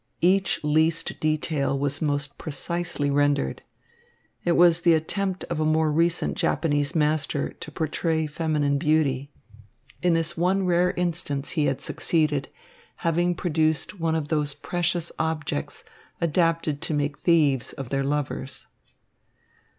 [0.21, 3.61] Each least detail was most precisely rendered.
[4.43, 9.29] It was the attempt of a more recent Japanese master to portray feminine beauty.
[10.01, 12.49] In this one rare instance he had succeeded,
[13.05, 15.83] having produced one of those precious objects
[16.19, 18.65] adapted to make thieves of their lovers.